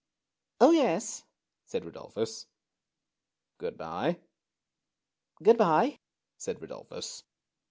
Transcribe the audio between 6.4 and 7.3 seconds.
Rudolphus.